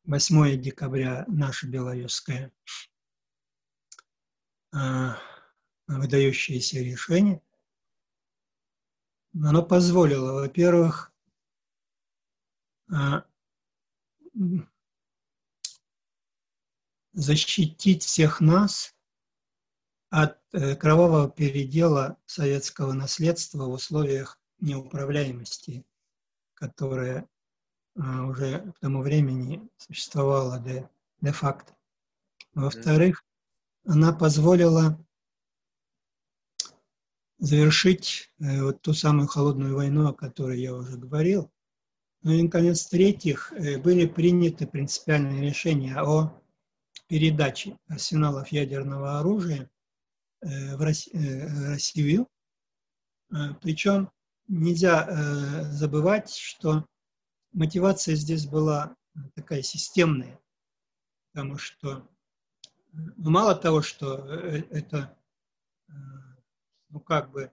[0.04, 2.97] 8 декабря наша Беловежская э,
[5.88, 7.42] выдающееся решение
[9.34, 11.14] оно позволило, во-первых,
[12.92, 13.26] а,
[17.14, 18.96] защитить всех нас
[20.10, 25.86] от э, кровавого передела советского наследства в условиях неуправляемости,
[26.54, 27.28] которая
[27.96, 30.88] уже к тому времени существовала де,
[31.20, 31.74] де.
[32.54, 33.26] Во-вторых,
[33.88, 35.00] она позволила
[37.40, 41.50] завершить э, вот ту самую холодную войну, о которой я уже говорил.
[42.22, 46.38] Ну и, наконец, в-третьих, э, были приняты принципиальные решения о
[47.08, 49.70] передаче арсеналов ядерного оружия
[50.42, 52.28] э, в Россию.
[53.62, 54.10] Причем
[54.48, 55.06] нельзя
[55.74, 56.86] забывать, что
[57.52, 58.96] мотивация здесь была
[59.36, 60.40] такая системная,
[61.34, 62.08] потому что
[63.18, 65.18] мало того, что это
[66.90, 67.52] ну, как бы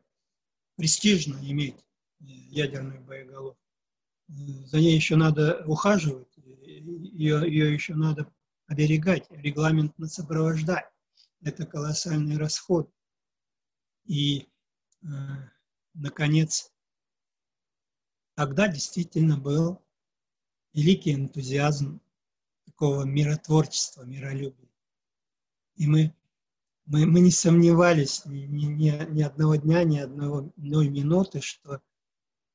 [0.77, 1.85] престижно иметь
[2.21, 3.61] э, ядерную боеголовку.
[4.29, 4.33] Э,
[4.67, 8.33] за ней еще надо ухаживать, ее, ее еще надо
[8.67, 10.87] оберегать, регламентно сопровождать.
[11.43, 12.91] Это колоссальный расход.
[14.07, 14.49] И,
[15.03, 15.07] э,
[15.95, 16.73] наконец,
[18.35, 19.83] тогда действительно был
[20.73, 22.01] великий энтузиазм
[22.65, 24.64] такого миротворчества, миролюбия.
[25.77, 26.15] И мы
[26.87, 31.81] мы, мы не сомневались ни, ни, ни, ни одного дня, ни одного, одной минуты, что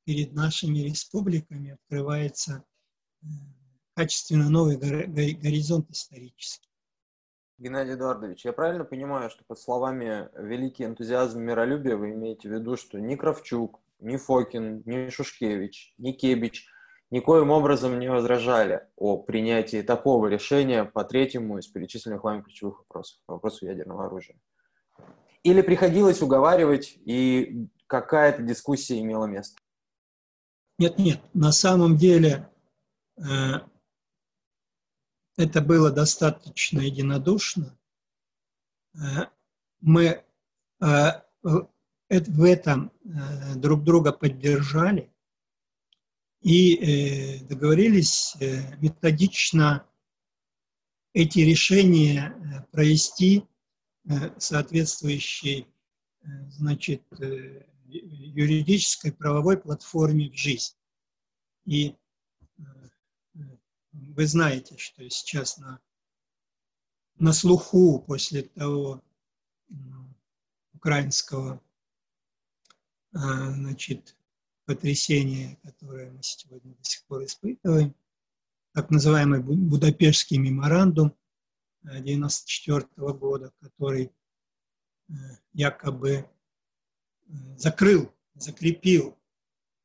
[0.04, 2.64] перед нашими республиками открывается
[3.22, 3.26] э,
[3.94, 6.68] качественно новый горизонт исторический.
[7.58, 12.76] Геннадий Эдуардович, я правильно понимаю, что под словами «великий энтузиазм миролюбия» вы имеете в виду,
[12.76, 16.68] что ни Кравчук, ни Фокин, ни Шушкевич, ни Кебич–
[17.10, 23.18] никоим образом не возражали о принятии такого решения по третьему из перечисленных вами ключевых вопросов,
[23.26, 24.36] по вопросу ядерного оружия?
[25.42, 29.60] Или приходилось уговаривать, и какая-то дискуссия имела место?
[30.78, 32.48] Нет, нет, на самом деле
[33.18, 33.22] э,
[35.36, 37.78] это было достаточно единодушно.
[38.94, 39.26] Э,
[39.80, 40.24] мы
[40.82, 45.12] э, в этом э, друг друга поддержали
[46.40, 49.86] и э, договорились э, методично
[51.12, 53.44] эти решения э, провести
[54.38, 55.68] соответствующей
[56.48, 57.02] значит,
[57.86, 60.74] юридической правовой платформе в жизнь.
[61.66, 61.94] И
[63.92, 65.80] вы знаете, что сейчас на,
[67.16, 69.02] на слуху после того
[70.72, 71.62] украинского
[73.12, 74.16] значит,
[74.70, 77.92] потрясение, которое мы сегодня до сих пор испытываем,
[78.72, 81.12] так называемый Будапештский меморандум
[81.82, 84.12] 1994 э, года, который
[85.08, 85.12] э,
[85.54, 86.26] якобы э,
[87.56, 89.18] закрыл, закрепил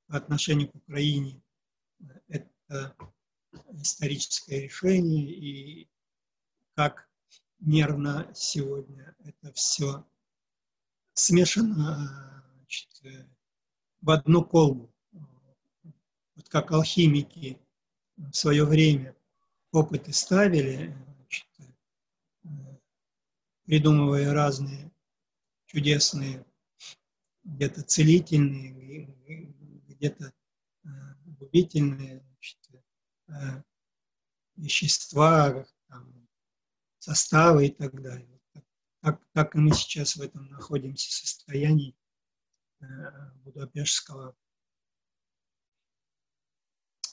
[0.05, 1.41] по отношению к Украине
[2.27, 2.95] это
[3.81, 5.89] историческое решение и
[6.75, 7.09] как
[7.57, 10.07] нервно сегодня это все
[11.15, 13.34] смешано значит,
[14.05, 14.93] в одну колбу.
[16.35, 17.59] Вот как алхимики
[18.15, 19.15] в свое время
[19.71, 21.47] опыты ставили, значит,
[23.65, 24.91] придумывая разные
[25.65, 26.45] чудесные,
[27.43, 29.07] где-то целительные,
[29.87, 30.31] где-то
[30.83, 30.87] э,
[31.25, 32.59] губительные значит,
[33.27, 33.63] э,
[34.55, 36.27] вещества, там,
[36.99, 38.39] составы и так далее.
[39.01, 42.04] Так, так и мы сейчас в этом находимся состоянии э,
[43.43, 44.35] Будапештского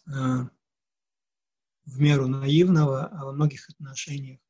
[0.06, 0.10] э,
[1.84, 4.40] в меру наивного, а во многих отношениях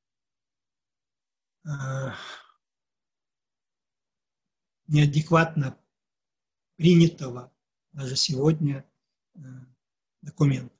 [1.65, 1.69] э,
[4.87, 5.79] неадекватно
[6.77, 7.53] принятого
[7.93, 8.89] даже сегодня
[9.35, 9.39] э,
[10.23, 10.75] документа.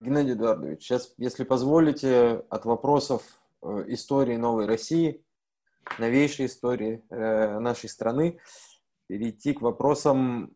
[0.00, 3.22] Геннадий Эдуардович, сейчас, если позволите, от вопросов
[3.88, 5.24] истории новой России,
[5.98, 8.40] новейшей истории э, нашей страны,
[9.06, 10.54] перейти к вопросам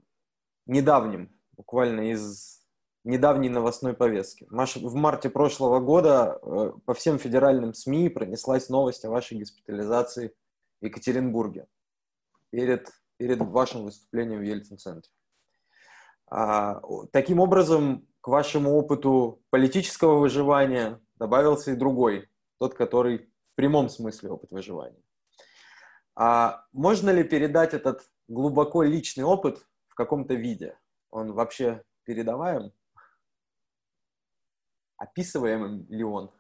[0.67, 2.59] недавним, буквально из
[3.05, 4.47] недавней новостной повестки.
[4.51, 10.35] В марте прошлого года э, по всем федеральным СМИ пронеслась новость о вашей госпитализации
[10.81, 11.67] в Екатеринбурге
[12.51, 15.11] перед, перед вашим выступлением в Ельцин-центре.
[16.31, 16.81] А,
[17.13, 22.29] таким образом, к вашему опыту политического выживания добавился и другой,
[22.59, 23.19] тот, который
[23.53, 25.03] в прямом смысле опыт выживания.
[26.15, 30.79] А можно ли передать этот глубоко личный опыт в каком-то виде?
[31.11, 32.73] Он вообще передаваем?
[34.97, 36.33] Описываем ли он?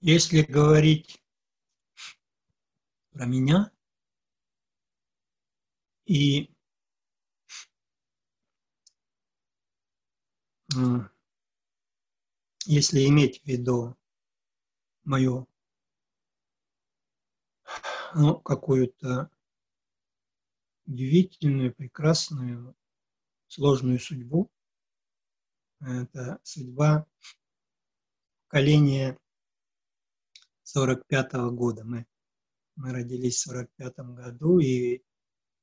[0.00, 1.22] Если говорить
[3.12, 3.70] про меня
[6.04, 6.54] и
[12.64, 13.96] если иметь в виду
[15.04, 15.48] мою
[18.14, 19.30] ну, какую-то
[20.86, 22.74] удивительную, прекрасную,
[23.46, 24.50] сложную судьбу,
[25.80, 27.06] это судьба
[28.46, 29.18] поколения
[30.62, 31.84] 45 -го года.
[31.84, 32.06] Мы,
[32.76, 35.02] мы родились в 45 году, и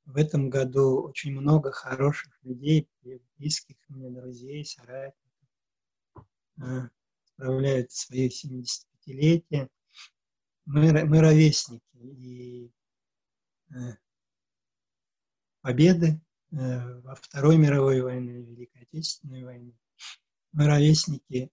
[0.05, 2.89] в этом году очень много хороших людей,
[3.37, 5.47] близких мне друзей, соратников,
[6.61, 6.89] э,
[7.25, 8.27] справляют свои
[9.09, 9.69] 75-летие.
[10.65, 12.71] Мы, мы ровесники, и
[13.71, 13.95] э,
[15.61, 19.77] победы э, во Второй мировой войне, Великой Отечественной войне.
[20.51, 21.51] Мы ровесники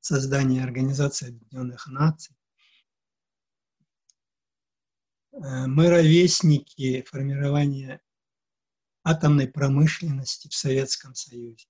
[0.00, 2.36] создания Организации Объединенных Наций.
[5.32, 8.02] Э, мы ровесники формирования
[9.02, 11.66] атомной промышленности в Советском Союзе.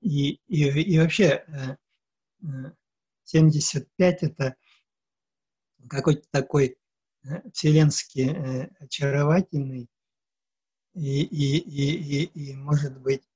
[0.00, 1.78] И, и, и вообще 75
[2.42, 2.83] э,
[4.22, 4.56] это
[5.88, 6.78] какой-то такой
[7.24, 9.88] э, вселенский очаровательный
[10.94, 13.28] и, и, и, и, и может быть,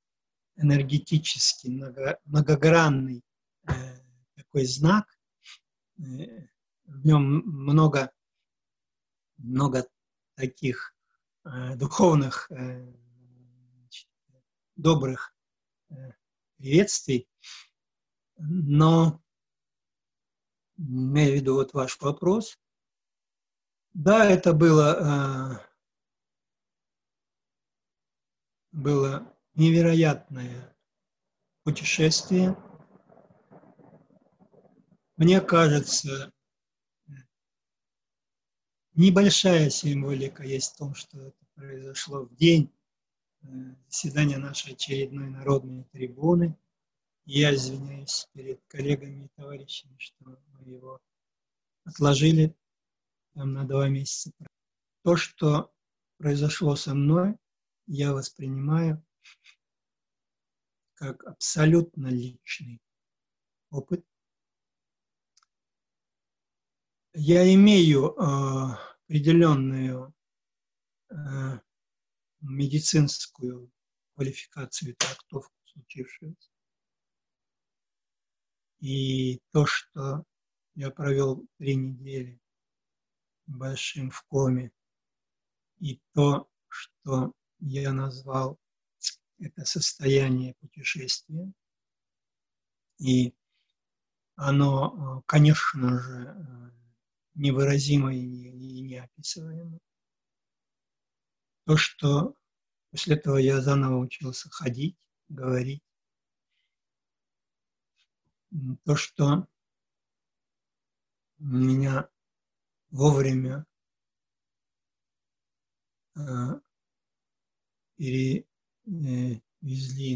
[0.57, 3.23] энергетический, много, многогранный
[4.37, 5.07] такой знак.
[5.97, 8.13] В нем много
[9.39, 9.87] много
[10.35, 10.95] таких
[11.45, 12.93] э, духовных, э,
[14.77, 15.35] добрых
[15.91, 16.13] э,
[16.57, 17.29] приветствий,
[18.37, 19.23] но
[20.79, 22.59] имею в виду вот ваш вопрос.
[23.95, 25.67] Да, это было, э,
[28.73, 30.75] было невероятное
[31.65, 32.57] путешествие.
[35.17, 36.33] Мне кажется,
[38.99, 42.69] Небольшая символика есть в том, что это произошло в день
[43.43, 43.47] э,
[43.89, 46.59] заседания нашей очередной народной трибуны.
[47.31, 50.99] Я извиняюсь перед коллегами и товарищами, что мы его
[51.85, 52.57] отложили
[53.35, 54.33] там, на два месяца.
[55.05, 55.71] То, что
[56.17, 57.37] произошло со мной,
[57.87, 59.05] я воспринимаю
[60.95, 62.81] как абсолютно личный
[63.69, 64.07] опыт.
[67.13, 68.75] Я имею э,
[69.05, 70.15] определенную
[71.11, 71.15] э,
[72.41, 73.71] медицинскую
[74.15, 76.49] квалификацию и трактовку случившегося.
[78.81, 80.25] И то, что
[80.75, 82.41] я провел три недели
[83.47, 84.71] большим в коме,
[85.81, 88.59] и то, что я назвал
[89.41, 91.53] это состояние путешествия,
[92.99, 93.35] и
[94.35, 96.71] оно, э, конечно же, э,
[97.35, 99.81] невыразимо и неописуемо.
[101.65, 102.35] То, что
[102.91, 104.97] после этого я заново учился ходить,
[105.29, 105.83] говорить.
[108.85, 109.47] То, что
[111.39, 112.09] меня
[112.91, 113.67] вовремя
[116.17, 116.21] э,
[117.97, 118.47] перевезли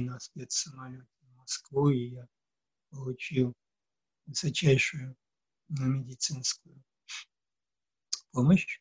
[0.01, 2.27] на спецсамолете в Москву, и я
[2.91, 3.55] получил
[4.27, 5.17] высочайшую
[5.69, 6.83] медицинскую
[8.31, 8.81] помощь.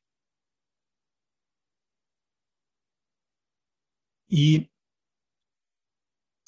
[4.28, 4.72] И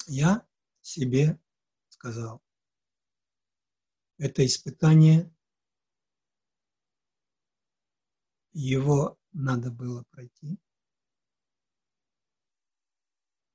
[0.06, 0.46] я
[0.80, 1.38] себе
[1.88, 2.43] сказал,
[4.18, 5.32] это испытание,
[8.52, 10.58] его надо было пройти.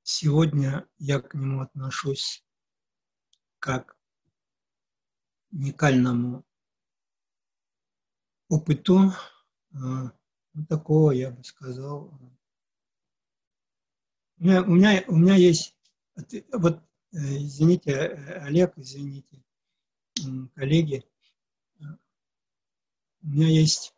[0.02, 2.44] Сегодня я к нему отношусь
[3.58, 3.96] как
[5.52, 6.44] уникальному
[8.48, 9.12] опыту,
[9.70, 12.12] ну, такого, я бы сказал.
[14.38, 15.76] У меня, у меня, у меня есть,
[16.52, 16.82] вот,
[17.12, 17.92] э, извините,
[18.42, 19.44] Олег, извините,
[20.54, 21.04] коллеги,
[23.22, 23.94] у меня есть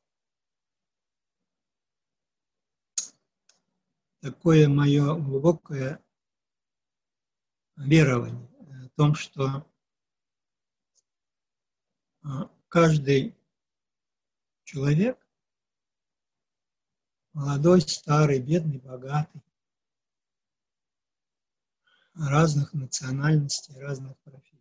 [4.20, 6.02] такое мое глубокое
[7.76, 8.48] верование
[8.84, 9.66] о том, что
[12.24, 13.36] а, каждый
[14.64, 15.18] человек,
[17.32, 19.42] молодой, старый, бедный, богатый,
[22.14, 24.51] разных национальностей, разных профессий,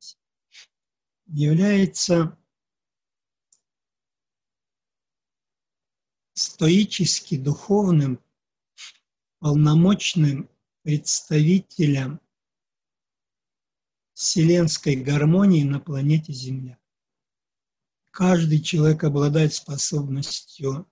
[1.31, 2.37] является
[6.33, 8.21] стоически духовным,
[9.39, 10.49] полномочным
[10.83, 12.19] представителем
[14.13, 16.77] вселенской гармонии на планете Земля.
[18.11, 20.85] Каждый человек обладает способностью,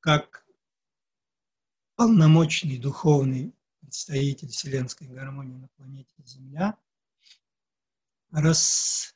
[0.00, 0.46] как
[1.94, 6.78] полномочный духовный представитель вселенской гармонии на планете Земля,
[8.34, 9.14] распознать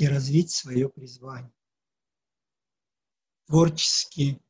[0.00, 1.52] и развить свое призвание.
[3.46, 4.42] Творчески,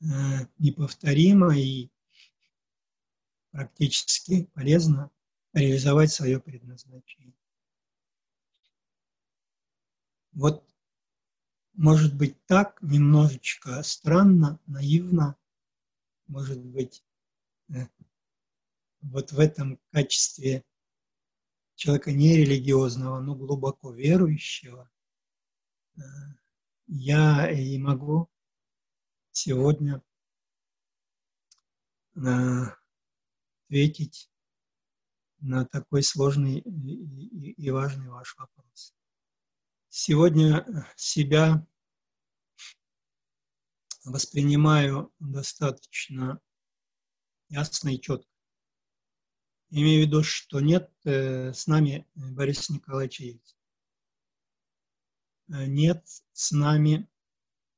[0.00, 0.04] э,
[0.58, 1.88] неповторимо и
[3.52, 5.10] практически полезно
[5.52, 7.36] реализовать свое предназначение.
[10.32, 10.66] Вот,
[11.74, 15.36] может быть, так немножечко странно, наивно,
[16.26, 17.04] может быть,
[17.68, 17.86] э,
[19.02, 20.64] вот в этом качестве
[21.74, 24.90] человека нерелигиозного, но глубоко верующего,
[25.96, 26.00] э,
[26.86, 28.28] я и могу
[29.32, 30.02] сегодня
[32.14, 32.20] э,
[33.66, 34.30] ответить
[35.40, 38.94] на такой сложный и важный ваш вопрос.
[39.88, 41.66] Сегодня себя
[44.04, 46.40] воспринимаю достаточно
[47.48, 48.31] ясно и четко.
[49.74, 53.58] Имею в виду, что нет э, с нами Бориса Николаевича Ельцина.
[55.48, 57.08] Э, нет с нами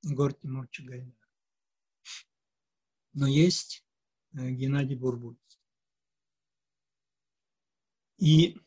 [0.02, 1.28] Егор Тимуровича Гайдара.
[3.12, 3.86] Но есть
[4.32, 5.36] э, Геннадий Бурбуль.
[8.18, 8.58] И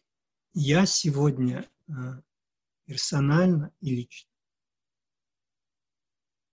[0.54, 1.70] я сегодня
[2.86, 4.32] персонально и лично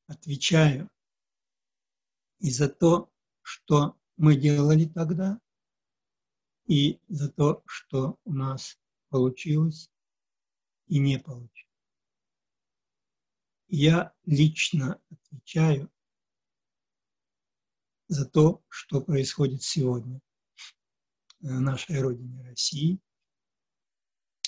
[0.09, 0.91] отвечаю
[2.41, 3.12] и за то,
[3.43, 5.41] что мы делали тогда,
[6.66, 9.90] и за то, что у нас получилось
[10.86, 11.64] и не получилось.
[13.68, 15.90] Я лично отвечаю
[18.08, 20.20] за то, что происходит сегодня
[21.40, 23.00] в нашей родине России.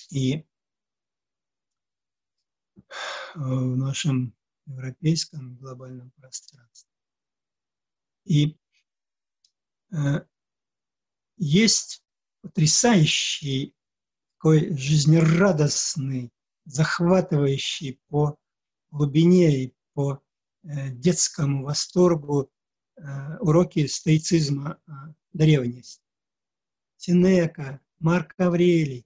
[0.09, 0.45] И
[3.35, 4.33] в нашем
[4.65, 6.89] европейском глобальном пространстве.
[8.23, 8.57] И
[9.91, 10.25] э,
[11.37, 12.03] есть
[12.47, 13.75] потрясающий,
[14.37, 16.31] такой жизнерадостный,
[16.65, 18.37] захватывающий по
[18.89, 20.23] глубине и по
[20.63, 22.49] э, детскому восторгу
[22.95, 24.91] э, уроки стоицизма э,
[25.33, 26.01] древности.
[26.97, 29.05] Синека, Марк Аврелий,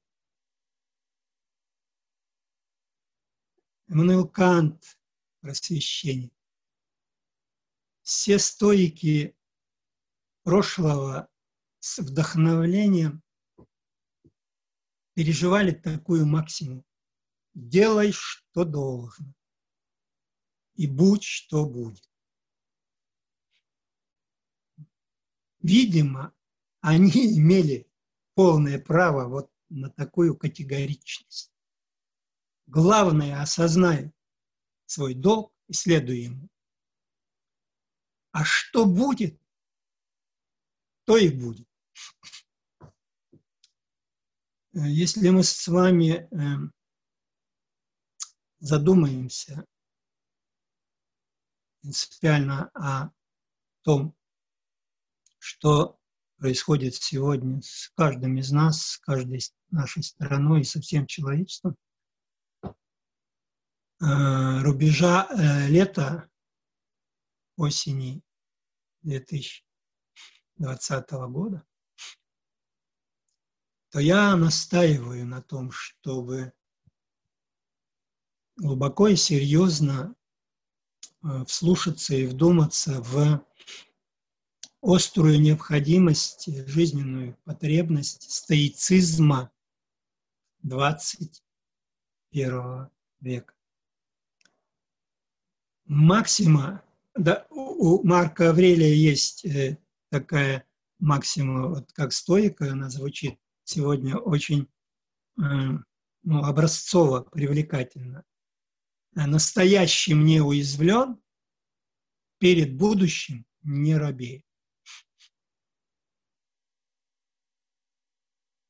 [3.87, 4.97] Эммануил Кант,
[5.41, 6.31] просвещение.
[8.03, 9.35] Все стойки
[10.43, 11.29] прошлого
[11.79, 13.21] с вдохновлением
[15.13, 16.85] переживали такую максимум.
[17.53, 19.33] Делай, что должно,
[20.75, 22.09] и будь, что будет.
[25.59, 26.33] Видимо,
[26.79, 27.87] они имели
[28.35, 31.51] полное право вот на такую категоричность.
[32.67, 34.11] Главное, осознай
[34.85, 36.49] свой долг и следуй ему.
[38.31, 39.39] А что будет,
[41.05, 41.67] то и будет.
[44.73, 46.71] Если мы с вами эм,
[48.59, 49.65] задумаемся
[51.81, 53.09] принципиально о
[53.81, 54.15] том,
[55.39, 55.99] что
[56.37, 61.75] происходит сегодня с каждым из нас, с каждой нашей страной и со всем человечеством,
[64.03, 66.27] Э, рубежа э, лета,
[67.55, 68.23] осени
[69.03, 71.63] 2020 года,
[73.91, 76.53] то я настаиваю на том, чтобы
[78.55, 80.15] глубоко и серьезно
[81.23, 83.45] э, вслушаться и вдуматься в
[84.81, 89.51] острую необходимость, жизненную потребность стоицизма
[90.63, 92.89] 21
[93.19, 93.53] века.
[95.85, 96.81] Максима,
[97.13, 99.77] да, у Марка Аврелия есть э,
[100.09, 100.65] такая
[100.99, 104.67] максима, вот как стоика, она звучит сегодня очень
[105.37, 105.43] э,
[106.23, 108.23] ну, образцово, привлекательно.
[109.13, 111.21] Настоящим не уязвлен,
[112.37, 114.45] перед будущим не робеет.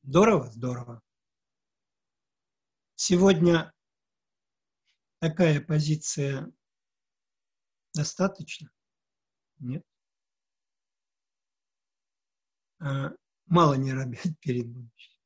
[0.02, 0.50] Здорово?
[0.50, 1.02] Здорово.
[2.96, 3.72] Сегодня
[5.20, 6.52] такая позиция
[7.94, 8.70] достаточно?
[9.58, 9.84] Нет.
[13.52, 15.18] Мало не робить перед будущим.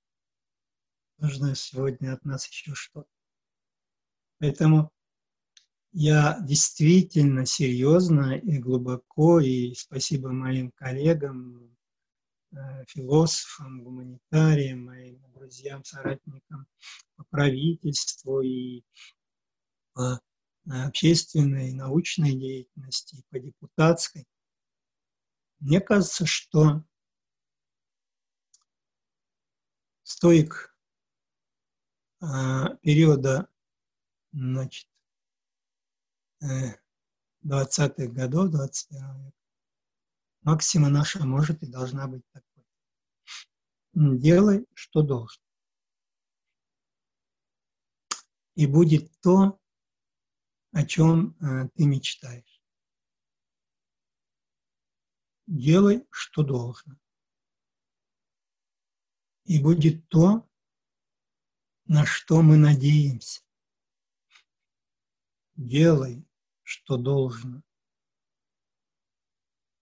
[1.19, 3.09] Нужно сегодня от нас еще что-то.
[4.39, 4.91] Поэтому
[5.93, 11.77] я действительно серьезно и глубоко, и спасибо моим коллегам,
[12.57, 16.67] Э, философам, гуманитариям, моим друзьям, соратникам
[17.17, 18.83] по правительству и
[19.93, 20.21] по
[20.67, 24.27] э, общественной, научной деятельности, по депутатской.
[25.59, 26.85] Мне кажется, что
[30.07, 30.73] стоик
[32.23, 32.27] э,
[32.81, 33.49] периода
[34.33, 34.89] значит,
[36.41, 39.37] 20-х годов 21 века
[40.43, 42.65] Максима наша может и должна быть такой.
[43.95, 45.43] Делай, что должен.
[48.55, 49.59] И будет то,
[50.73, 52.63] о чем э, ты мечтаешь.
[55.49, 56.97] Делай, что должно.
[59.47, 60.49] И будет то,
[61.87, 63.43] на что мы надеемся.
[65.55, 66.27] Делай,
[66.63, 67.63] что должно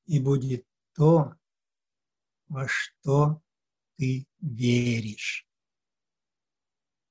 [0.07, 1.35] и будет то,
[2.49, 3.43] во что
[3.97, 5.49] ты веришь.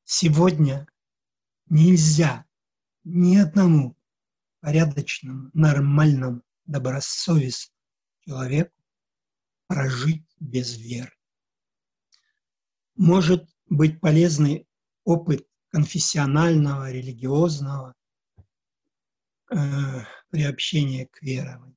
[0.04, 0.88] Сегодня
[1.66, 2.46] нельзя
[3.04, 3.98] ни одному
[4.60, 7.80] порядочному, нормальному, добросовестному
[8.22, 8.74] человеку
[9.68, 11.14] прожить без веры.
[12.96, 14.68] Может быть полезный
[15.04, 17.96] опыт конфессионального, религиозного
[19.50, 19.56] э,
[20.30, 21.76] приобщения к верованию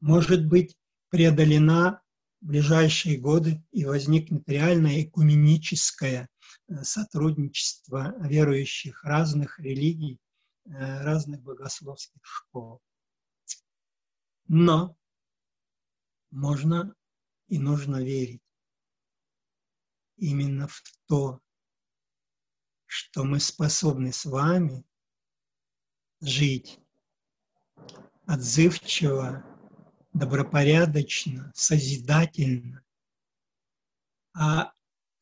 [0.00, 0.76] может быть
[1.10, 2.02] преодолена
[2.40, 6.28] в ближайшие годы и возникнет реальное экуменическое
[6.68, 10.18] э, сотрудничество верующих разных религий,
[10.66, 12.80] э, разных богословских школ.
[14.46, 14.96] Но
[16.30, 16.94] можно
[17.48, 18.42] и нужно верить
[20.18, 21.40] именно в то,
[22.86, 24.84] что мы способны с вами
[26.20, 26.80] жить
[28.26, 29.44] отзывчиво,
[30.12, 32.84] добропорядочно, созидательно.
[34.34, 34.72] А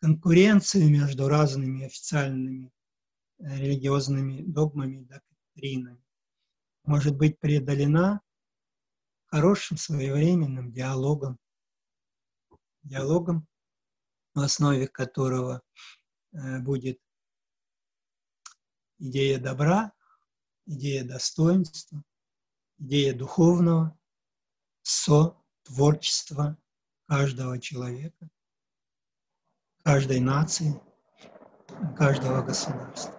[0.00, 2.72] конкуренция между разными официальными
[3.38, 6.04] э, религиозными догмами и доктринами
[6.84, 8.20] может быть преодолена
[9.26, 11.38] хорошим своевременным диалогом,
[12.82, 13.46] диалогом,
[14.36, 15.62] в основе которого
[16.32, 17.00] э, будет
[18.98, 19.92] идея добра,
[20.66, 22.04] идея достоинства,
[22.78, 23.98] идея духовного,
[24.82, 26.56] со творчества
[27.08, 28.28] каждого человека,
[29.82, 30.80] каждой нации,
[31.96, 33.15] каждого государства.